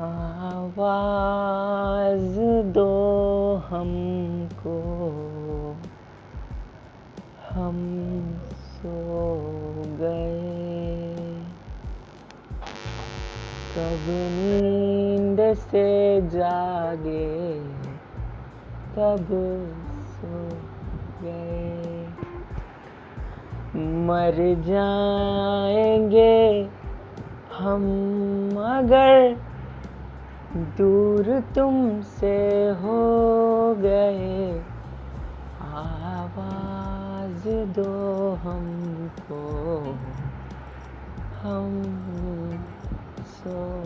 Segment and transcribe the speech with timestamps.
[0.00, 4.78] आवाज़ दो हमको।
[7.50, 11.14] हम सो गए।
[13.74, 17.60] कब नींद से जागे,
[18.96, 19.26] तब
[20.02, 20.48] सो
[21.22, 22.06] गए।
[23.76, 26.68] मर जाएँगे
[27.58, 27.84] हम
[28.58, 29.36] अगर
[30.56, 34.60] दूर तुमसे हो गए।
[35.60, 39.78] आवाज़ दो हमको।
[41.42, 41.82] हम
[43.20, 43.78] सो